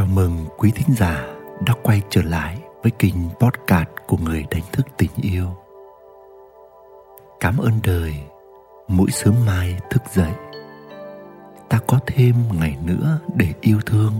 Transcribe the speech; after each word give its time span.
Chào 0.00 0.08
mừng 0.14 0.46
quý 0.56 0.70
thính 0.74 0.96
giả 0.96 1.26
đã 1.66 1.74
quay 1.82 2.02
trở 2.10 2.22
lại 2.22 2.58
với 2.82 2.92
kênh 2.98 3.14
podcast 3.40 3.88
của 4.06 4.16
người 4.16 4.44
đánh 4.50 4.62
thức 4.72 4.86
tình 4.96 5.10
yêu. 5.22 5.46
Cảm 7.40 7.58
ơn 7.58 7.72
đời, 7.84 8.14
mỗi 8.88 9.10
sớm 9.10 9.34
mai 9.46 9.78
thức 9.90 10.02
dậy 10.12 10.32
ta 11.68 11.78
có 11.86 12.00
thêm 12.06 12.34
ngày 12.60 12.76
nữa 12.84 13.18
để 13.34 13.46
yêu 13.60 13.78
thương. 13.86 14.12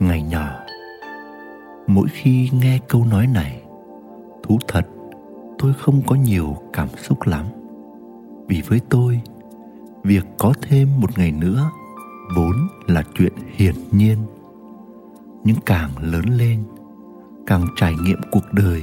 Ngày 0.00 0.22
nhỏ, 0.22 0.50
mỗi 1.86 2.08
khi 2.12 2.50
nghe 2.52 2.78
câu 2.88 3.04
nói 3.04 3.26
này, 3.26 3.62
thú 4.42 4.58
thật, 4.68 4.86
tôi 5.58 5.72
không 5.78 6.02
có 6.06 6.14
nhiều 6.14 6.56
cảm 6.72 6.88
xúc 6.96 7.26
lắm 7.26 7.46
vì 8.48 8.62
với 8.68 8.80
tôi, 8.88 9.20
việc 10.04 10.24
có 10.38 10.52
thêm 10.62 11.00
một 11.00 11.18
ngày 11.18 11.32
nữa 11.32 11.70
vốn 12.36 12.68
là 12.86 13.02
chuyện 13.18 13.32
hiển 13.56 13.74
nhiên 13.90 14.18
nhưng 15.44 15.56
càng 15.66 15.90
lớn 16.00 16.24
lên, 16.38 16.64
càng 17.46 17.66
trải 17.76 17.94
nghiệm 18.04 18.18
cuộc 18.30 18.52
đời, 18.52 18.82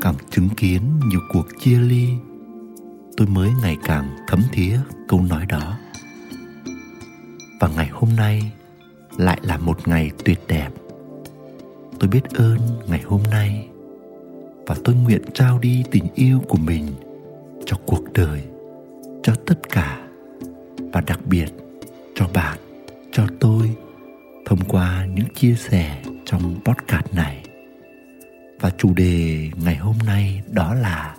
càng 0.00 0.14
chứng 0.30 0.48
kiến 0.48 0.82
nhiều 1.06 1.20
cuộc 1.32 1.46
chia 1.60 1.78
ly, 1.78 2.08
tôi 3.16 3.26
mới 3.26 3.50
ngày 3.62 3.76
càng 3.84 4.16
thấm 4.28 4.40
thía 4.52 4.78
câu 5.08 5.22
nói 5.22 5.46
đó. 5.48 5.78
Và 7.60 7.68
ngày 7.76 7.88
hôm 7.92 8.08
nay 8.16 8.52
lại 9.16 9.40
là 9.42 9.58
một 9.58 9.88
ngày 9.88 10.10
tuyệt 10.24 10.40
đẹp. 10.48 10.70
Tôi 11.98 12.08
biết 12.08 12.24
ơn 12.34 12.58
ngày 12.88 13.02
hôm 13.06 13.22
nay 13.30 13.68
và 14.66 14.76
tôi 14.84 14.94
nguyện 14.94 15.22
trao 15.34 15.58
đi 15.58 15.84
tình 15.90 16.04
yêu 16.14 16.40
của 16.48 16.58
mình 16.58 16.86
cho 17.66 17.76
cuộc 17.86 18.12
đời, 18.14 18.42
cho 19.22 19.34
tất 19.46 19.58
cả 19.68 20.08
và 20.92 21.00
đặc 21.00 21.20
biệt 21.26 21.48
cho 22.14 22.28
bạn, 22.34 22.58
cho 23.12 23.26
tôi 23.40 23.76
thông 24.50 24.64
qua 24.68 25.06
những 25.14 25.28
chia 25.34 25.54
sẻ 25.54 26.02
trong 26.24 26.54
podcast 26.64 27.14
này. 27.14 27.44
Và 28.60 28.70
chủ 28.78 28.94
đề 28.94 29.50
ngày 29.64 29.76
hôm 29.76 29.94
nay 30.06 30.42
đó 30.48 30.74
là 30.74 31.16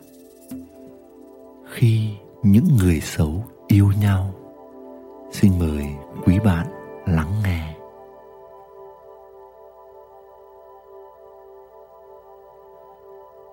khi 1.73 2.09
những 2.43 2.67
người 2.79 2.99
xấu 2.99 3.45
yêu 3.67 3.91
nhau, 4.01 4.33
xin 5.31 5.59
mời 5.59 5.85
quý 6.23 6.39
bạn 6.45 6.67
lắng 7.05 7.31
nghe. 7.43 7.75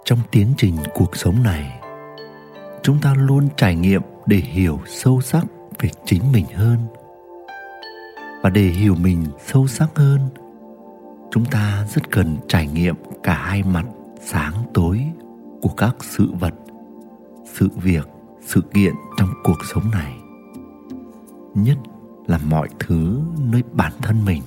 Trong 0.04 0.18
tiến 0.30 0.54
trình 0.56 0.76
cuộc 0.94 1.16
sống 1.16 1.42
này, 1.42 1.80
chúng 2.82 3.00
ta 3.02 3.14
luôn 3.14 3.48
trải 3.56 3.74
nghiệm 3.74 4.02
để 4.26 4.36
hiểu 4.36 4.80
sâu 4.86 5.20
sắc 5.20 5.44
về 5.78 5.88
chính 6.04 6.32
mình 6.32 6.46
hơn 6.54 6.78
và 8.48 8.52
để 8.52 8.62
hiểu 8.62 8.94
mình 8.94 9.24
sâu 9.46 9.66
sắc 9.66 9.88
hơn, 9.94 10.20
chúng 11.30 11.44
ta 11.44 11.86
rất 11.94 12.10
cần 12.10 12.36
trải 12.48 12.66
nghiệm 12.66 12.94
cả 13.22 13.34
hai 13.34 13.62
mặt 13.62 13.86
sáng 14.24 14.52
tối 14.74 15.04
của 15.62 15.68
các 15.68 15.96
sự 16.00 16.30
vật, 16.40 16.54
sự 17.54 17.68
việc, 17.76 18.08
sự 18.46 18.60
kiện 18.74 18.94
trong 19.18 19.28
cuộc 19.44 19.58
sống 19.72 19.90
này. 19.90 20.16
Nhất 21.54 21.78
là 22.26 22.38
mọi 22.50 22.68
thứ 22.78 23.20
nơi 23.50 23.62
bản 23.72 23.92
thân 24.02 24.24
mình. 24.24 24.42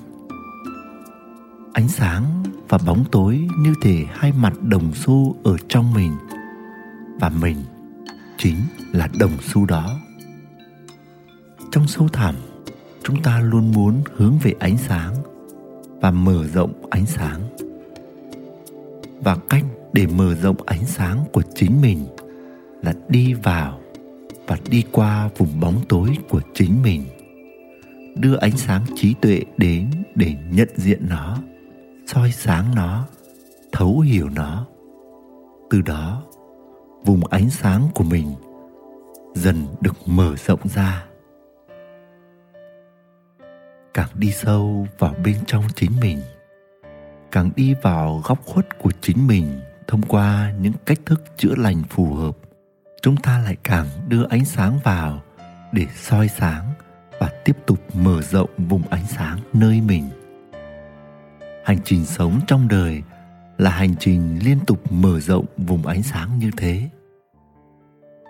Ánh 1.74 1.88
sáng 1.88 2.44
và 2.70 2.78
bóng 2.86 3.06
tối 3.12 3.48
như 3.60 3.74
thể 3.82 4.06
hai 4.12 4.32
mặt 4.32 4.54
đồng 4.62 4.94
xu 4.94 5.36
ở 5.44 5.58
trong 5.70 5.94
mình, 5.94 6.12
và 7.20 7.30
mình 7.30 7.58
chính 8.38 8.58
là 8.92 9.10
đồng 9.20 9.38
xu 9.42 9.66
đó. 9.66 10.00
Trong 11.72 11.88
sâu 11.88 12.08
thẳm 12.08 12.36
chúng 13.04 13.22
ta 13.24 13.40
luôn 13.40 13.72
muốn 13.72 14.02
hướng 14.16 14.38
về 14.44 14.54
ánh 14.60 14.78
sáng 14.78 15.14
và 16.02 16.12
mở 16.12 16.48
rộng 16.48 16.74
ánh 16.90 17.06
sáng. 17.06 17.42
Và 19.20 19.38
cách 19.50 19.66
để 19.94 20.08
mở 20.08 20.36
rộng 20.36 20.56
ánh 20.66 20.86
sáng 20.86 21.26
của 21.34 21.44
chính 21.56 21.82
mình 21.82 22.06
là 22.82 22.94
đi 23.08 23.34
vào 23.34 23.80
và 24.48 24.58
đi 24.70 24.84
qua 24.92 25.30
vùng 25.38 25.60
bóng 25.60 25.76
tối 25.90 26.18
của 26.30 26.42
chính 26.54 26.82
mình. 26.84 27.04
Đưa 28.16 28.36
ánh 28.36 28.58
sáng 28.58 28.82
trí 28.96 29.14
tuệ 29.22 29.42
đến 29.58 29.90
để 30.16 30.36
nhận 30.52 30.70
diện 30.76 31.06
nó, 31.10 31.38
soi 32.08 32.32
sáng 32.32 32.76
nó, 32.76 33.08
thấu 33.72 34.00
hiểu 34.00 34.30
nó. 34.30 34.66
Từ 35.70 35.82
đó, 35.82 36.24
vùng 37.06 37.28
ánh 37.28 37.50
sáng 37.50 37.88
của 37.96 38.04
mình 38.04 38.34
dần 39.36 39.66
được 39.82 39.96
mở 40.06 40.36
rộng 40.48 40.60
ra 40.76 41.06
càng 43.94 44.10
đi 44.16 44.32
sâu 44.32 44.88
vào 45.00 45.16
bên 45.24 45.36
trong 45.46 45.64
chính 45.76 45.92
mình, 46.02 46.22
càng 47.32 47.50
đi 47.56 47.74
vào 47.82 48.22
góc 48.26 48.46
khuất 48.46 48.80
của 48.80 48.92
chính 49.02 49.28
mình 49.28 49.62
thông 49.88 50.02
qua 50.02 50.54
những 50.60 50.74
cách 50.86 51.00
thức 51.06 51.24
chữa 51.38 51.56
lành 51.56 51.84
phù 51.90 52.14
hợp, 52.14 52.38
chúng 53.02 53.18
ta 53.18 53.40
lại 53.40 53.56
càng 53.64 53.88
đưa 54.08 54.24
ánh 54.30 54.46
sáng 54.46 54.80
vào 54.84 55.22
để 55.72 55.86
soi 55.96 56.28
sáng 56.28 56.74
và 57.20 57.30
tiếp 57.46 57.58
tục 57.66 57.96
mở 57.96 58.22
rộng 58.22 58.50
vùng 58.58 58.88
ánh 58.90 59.06
sáng 59.08 59.40
nơi 59.54 59.82
mình. 59.82 60.10
Hành 61.66 61.80
trình 61.86 62.06
sống 62.06 62.40
trong 62.48 62.68
đời 62.68 63.02
là 63.58 63.70
hành 63.70 63.96
trình 64.00 64.40
liên 64.44 64.60
tục 64.68 64.92
mở 64.92 65.20
rộng 65.20 65.46
vùng 65.58 65.88
ánh 65.88 66.04
sáng 66.04 66.40
như 66.40 66.52
thế. 66.58 66.90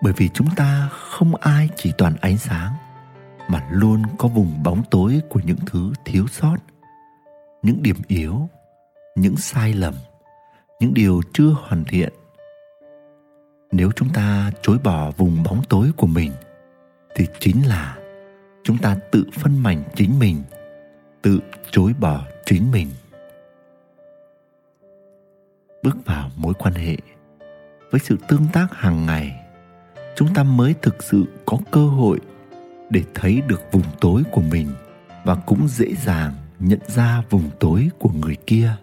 Bởi 0.02 0.12
vì 0.16 0.28
chúng 0.28 0.48
ta 0.56 0.88
không 0.92 1.34
ai 1.34 1.68
chỉ 1.76 1.92
toàn 1.98 2.14
ánh 2.20 2.38
sáng 2.38 2.72
mà 3.48 3.68
luôn 3.70 4.02
có 4.18 4.28
vùng 4.28 4.62
bóng 4.62 4.82
tối 4.90 5.20
của 5.28 5.40
những 5.44 5.58
thứ 5.66 5.92
thiếu 6.04 6.26
sót. 6.26 6.56
Những 7.62 7.82
điểm 7.82 7.96
yếu, 8.08 8.48
những 9.16 9.36
sai 9.36 9.72
lầm, 9.72 9.94
những 10.80 10.94
điều 10.94 11.20
chưa 11.32 11.56
hoàn 11.62 11.84
thiện. 11.84 12.12
Nếu 13.72 13.90
chúng 13.96 14.08
ta 14.08 14.52
chối 14.62 14.78
bỏ 14.84 15.10
vùng 15.10 15.42
bóng 15.42 15.62
tối 15.68 15.90
của 15.96 16.06
mình, 16.06 16.32
thì 17.14 17.26
chính 17.40 17.66
là 17.66 17.98
chúng 18.64 18.78
ta 18.78 18.96
tự 19.12 19.24
phân 19.32 19.58
mảnh 19.58 19.82
chính 19.94 20.18
mình, 20.18 20.42
tự 21.22 21.40
chối 21.70 21.94
bỏ 22.00 22.26
chính 22.44 22.70
mình. 22.70 22.88
Bước 25.82 25.96
vào 26.04 26.30
mối 26.36 26.54
quan 26.58 26.74
hệ 26.74 26.96
với 27.90 28.00
sự 28.00 28.16
tương 28.28 28.46
tác 28.52 28.66
hàng 28.70 29.06
ngày, 29.06 29.40
chúng 30.16 30.34
ta 30.34 30.42
mới 30.42 30.74
thực 30.82 31.02
sự 31.02 31.24
có 31.46 31.58
cơ 31.70 31.86
hội 31.86 32.18
để 32.92 33.02
thấy 33.14 33.42
được 33.46 33.72
vùng 33.72 33.82
tối 34.00 34.22
của 34.32 34.40
mình 34.40 34.68
và 35.24 35.34
cũng 35.34 35.68
dễ 35.68 35.94
dàng 35.94 36.34
nhận 36.58 36.80
ra 36.86 37.22
vùng 37.30 37.50
tối 37.60 37.90
của 37.98 38.10
người 38.20 38.36
kia. 38.46 38.76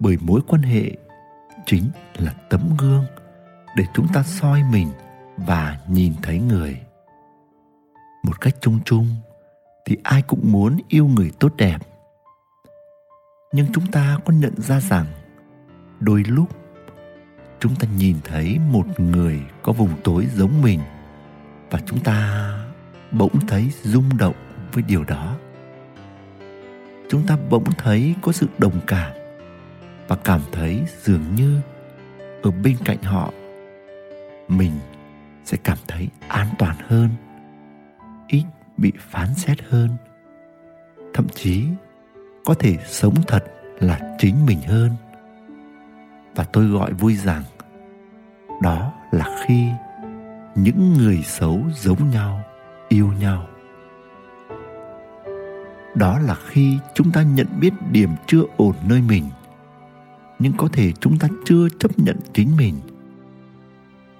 Bởi 0.00 0.16
mối 0.20 0.40
quan 0.46 0.62
hệ 0.62 0.90
chính 1.66 1.90
là 2.16 2.34
tấm 2.50 2.76
gương 2.78 3.04
để 3.76 3.84
chúng 3.94 4.06
ta 4.14 4.22
soi 4.22 4.62
mình 4.72 4.88
và 5.36 5.78
nhìn 5.88 6.12
thấy 6.22 6.38
người. 6.38 6.80
Một 8.24 8.40
cách 8.40 8.56
chung 8.60 8.78
chung 8.84 9.06
thì 9.86 9.96
ai 10.02 10.22
cũng 10.22 10.52
muốn 10.52 10.78
yêu 10.88 11.06
người 11.06 11.32
tốt 11.40 11.52
đẹp. 11.56 11.78
Nhưng 13.52 13.66
chúng 13.72 13.86
ta 13.86 14.18
có 14.24 14.32
nhận 14.32 14.54
ra 14.56 14.80
rằng 14.80 15.06
đôi 16.00 16.24
lúc 16.28 16.48
chúng 17.60 17.74
ta 17.74 17.88
nhìn 17.98 18.16
thấy 18.24 18.58
một 18.72 19.00
người 19.00 19.40
có 19.62 19.72
vùng 19.72 20.00
tối 20.04 20.26
giống 20.34 20.62
mình 20.62 20.80
và 21.70 21.80
chúng 21.86 22.00
ta 22.00 22.48
bỗng 23.12 23.46
thấy 23.46 23.70
rung 23.82 24.16
động 24.18 24.34
với 24.72 24.82
điều 24.82 25.04
đó. 25.04 25.36
Chúng 27.08 27.26
ta 27.26 27.36
bỗng 27.50 27.72
thấy 27.78 28.14
có 28.22 28.32
sự 28.32 28.46
đồng 28.58 28.80
cảm 28.86 29.12
và 30.08 30.16
cảm 30.16 30.40
thấy 30.52 30.82
dường 31.02 31.34
như 31.36 31.60
ở 32.42 32.50
bên 32.50 32.76
cạnh 32.84 33.02
họ, 33.02 33.32
mình 34.48 34.72
sẽ 35.44 35.58
cảm 35.64 35.78
thấy 35.88 36.08
an 36.28 36.46
toàn 36.58 36.76
hơn, 36.86 37.08
ít 38.28 38.44
bị 38.76 38.92
phán 38.98 39.34
xét 39.34 39.62
hơn, 39.68 39.88
thậm 41.14 41.26
chí 41.34 41.64
có 42.44 42.54
thể 42.54 42.76
sống 42.86 43.14
thật 43.26 43.44
là 43.80 44.16
chính 44.18 44.46
mình 44.46 44.60
hơn. 44.66 44.90
Và 46.34 46.44
tôi 46.44 46.66
gọi 46.66 46.92
vui 46.92 47.16
rằng 47.16 47.42
đó 48.62 48.92
là 49.10 49.44
khi 49.46 49.68
những 50.54 50.94
người 50.98 51.22
xấu 51.22 51.60
giống 51.74 52.10
nhau 52.10 52.42
yêu 52.92 53.12
nhau. 53.20 53.46
Đó 55.94 56.18
là 56.18 56.34
khi 56.46 56.78
chúng 56.94 57.12
ta 57.12 57.22
nhận 57.22 57.46
biết 57.60 57.72
điểm 57.90 58.10
chưa 58.26 58.42
ổn 58.56 58.74
nơi 58.88 59.02
mình, 59.08 59.24
nhưng 60.38 60.52
có 60.56 60.68
thể 60.72 60.92
chúng 61.00 61.18
ta 61.18 61.28
chưa 61.44 61.68
chấp 61.78 61.98
nhận 61.98 62.16
chính 62.32 62.56
mình. 62.56 62.74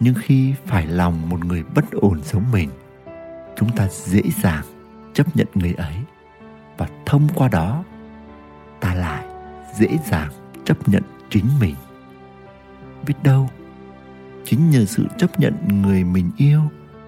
Nhưng 0.00 0.14
khi 0.14 0.54
phải 0.66 0.86
lòng 0.86 1.28
một 1.28 1.44
người 1.44 1.64
bất 1.74 1.92
ổn 1.92 2.20
giống 2.24 2.50
mình, 2.52 2.70
chúng 3.56 3.76
ta 3.76 3.88
dễ 3.88 4.22
dàng 4.42 4.64
chấp 5.14 5.36
nhận 5.36 5.46
người 5.54 5.74
ấy 5.74 5.96
và 6.76 6.88
thông 7.06 7.28
qua 7.34 7.48
đó, 7.48 7.84
ta 8.80 8.94
lại 8.94 9.26
dễ 9.78 9.88
dàng 10.10 10.30
chấp 10.64 10.88
nhận 10.88 11.02
chính 11.30 11.46
mình. 11.60 11.74
Biết 13.06 13.14
đâu, 13.22 13.50
chính 14.44 14.70
nhờ 14.70 14.84
sự 14.84 15.06
chấp 15.18 15.40
nhận 15.40 15.54
người 15.82 16.04
mình 16.04 16.30
yêu 16.36 16.60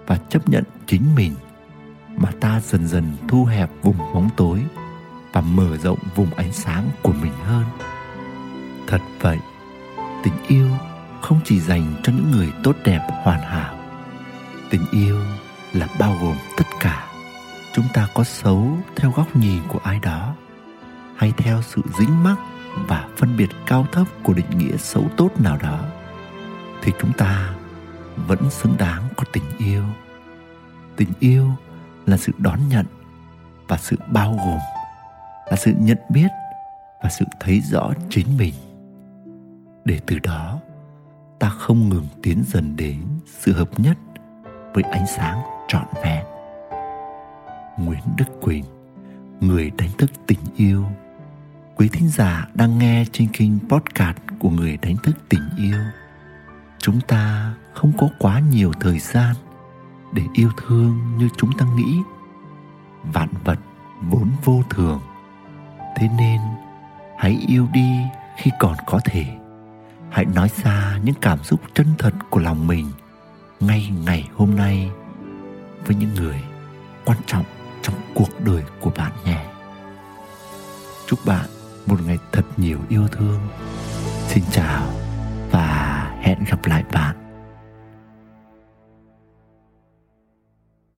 và 0.06 0.16
chấp 0.16 0.48
nhận 0.48 0.64
chính 0.86 1.14
mình 1.14 1.34
mà 2.16 2.30
ta 2.40 2.60
dần 2.60 2.88
dần 2.88 3.12
thu 3.28 3.44
hẹp 3.44 3.70
vùng 3.82 3.98
bóng 3.98 4.30
tối 4.36 4.62
và 5.32 5.40
mở 5.40 5.76
rộng 5.76 5.98
vùng 6.14 6.34
ánh 6.34 6.52
sáng 6.52 6.90
của 7.02 7.12
mình 7.12 7.32
hơn. 7.44 7.64
Thật 8.86 9.00
vậy, 9.20 9.38
tình 10.24 10.34
yêu 10.46 10.68
không 11.20 11.40
chỉ 11.44 11.60
dành 11.60 11.94
cho 12.02 12.12
những 12.12 12.30
người 12.30 12.52
tốt 12.62 12.76
đẹp, 12.84 13.08
hoàn 13.22 13.40
hảo. 13.40 13.74
Tình 14.70 14.86
yêu 14.92 15.20
là 15.72 15.88
bao 15.98 16.18
gồm 16.22 16.36
tất 16.56 16.66
cả. 16.80 17.06
Chúng 17.72 17.86
ta 17.94 18.08
có 18.14 18.24
xấu 18.24 18.78
theo 18.96 19.10
góc 19.10 19.36
nhìn 19.36 19.62
của 19.68 19.80
ai 19.82 19.98
đó, 19.98 20.34
hay 21.16 21.32
theo 21.36 21.62
sự 21.62 21.82
dính 21.98 22.22
mắc 22.24 22.36
và 22.88 23.08
phân 23.16 23.36
biệt 23.36 23.50
cao 23.66 23.86
thấp 23.92 24.06
của 24.22 24.32
định 24.32 24.58
nghĩa 24.58 24.76
xấu 24.76 25.08
tốt 25.16 25.30
nào 25.40 25.58
đó, 25.62 25.80
thì 26.82 26.92
chúng 27.00 27.12
ta 27.12 27.54
vẫn 28.26 28.50
xứng 28.50 28.74
đáng 28.78 29.02
có 29.16 29.24
tình 29.32 29.44
yêu. 29.58 29.84
Tình 30.96 31.08
yêu 31.20 31.50
là 32.06 32.16
sự 32.16 32.32
đón 32.38 32.68
nhận 32.68 32.86
và 33.68 33.76
sự 33.76 33.96
bao 34.12 34.32
gồm, 34.32 34.58
là 35.50 35.56
sự 35.56 35.72
nhận 35.78 35.98
biết 36.08 36.28
và 37.02 37.10
sự 37.10 37.24
thấy 37.40 37.60
rõ 37.60 37.92
chính 38.10 38.36
mình. 38.36 38.54
Để 39.84 40.00
từ 40.06 40.18
đó, 40.18 40.60
ta 41.38 41.48
không 41.48 41.88
ngừng 41.88 42.06
tiến 42.22 42.42
dần 42.46 42.76
đến 42.76 43.00
sự 43.26 43.52
hợp 43.52 43.80
nhất 43.80 43.98
với 44.74 44.82
ánh 44.82 45.06
sáng 45.16 45.40
trọn 45.68 45.84
vẹn. 46.04 46.24
Nguyễn 47.78 48.00
đức 48.16 48.40
quỳnh, 48.40 48.64
người 49.40 49.70
đánh 49.70 49.90
thức 49.98 50.10
tình 50.26 50.38
yêu. 50.56 50.84
Quý 51.76 51.88
thính 51.92 52.08
giả 52.08 52.48
đang 52.54 52.78
nghe 52.78 53.04
trên 53.12 53.28
kênh 53.32 53.68
podcast 53.68 54.16
của 54.38 54.50
người 54.50 54.78
đánh 54.82 54.96
thức 55.02 55.16
tình 55.28 55.42
yêu. 55.58 55.78
Chúng 56.78 57.00
ta 57.00 57.54
không 57.72 57.92
có 57.98 58.08
quá 58.18 58.40
nhiều 58.40 58.72
thời 58.80 58.98
gian 58.98 59.34
để 60.14 60.22
yêu 60.32 60.50
thương 60.56 60.98
như 61.18 61.28
chúng 61.36 61.52
ta 61.52 61.66
nghĩ. 61.76 62.02
Vạn 63.12 63.28
vật 63.44 63.58
vốn 64.00 64.30
vô 64.44 64.62
thường. 64.70 65.00
Thế 65.96 66.08
nên, 66.18 66.40
hãy 67.18 67.44
yêu 67.48 67.68
đi 67.72 67.90
khi 68.36 68.50
còn 68.58 68.76
có 68.86 69.00
thể. 69.04 69.24
Hãy 70.10 70.24
nói 70.24 70.50
ra 70.62 70.98
những 71.02 71.14
cảm 71.20 71.42
xúc 71.42 71.60
chân 71.74 71.86
thật 71.98 72.12
của 72.30 72.40
lòng 72.40 72.66
mình 72.66 72.86
ngay 73.60 73.92
ngày 74.06 74.28
hôm 74.34 74.56
nay 74.56 74.90
với 75.86 75.96
những 75.96 76.14
người 76.14 76.42
quan 77.04 77.18
trọng 77.26 77.44
trong 77.82 77.94
cuộc 78.14 78.40
đời 78.40 78.62
của 78.80 78.90
bạn 78.96 79.12
nhé. 79.24 79.44
Chúc 81.06 81.18
bạn 81.26 81.46
một 81.86 81.96
ngày 82.06 82.18
thật 82.32 82.42
nhiều 82.56 82.78
yêu 82.88 83.08
thương. 83.08 83.40
Xin 84.26 84.44
chào 84.52 84.86
và 85.50 86.10
hẹn 86.20 86.38
gặp 86.44 86.66
lại 86.66 86.84
bạn. 86.92 87.23